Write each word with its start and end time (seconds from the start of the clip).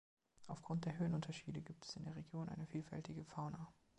Aufgrund 0.47 0.85
der 0.85 0.97
Höhenunterschiede 0.97 1.61
gibt 1.61 1.85
es 1.85 1.95
in 1.95 2.05
der 2.05 2.15
Region 2.15 2.49
eine 2.49 2.65
vielfältige 2.65 3.23
Fauna. 3.23 3.71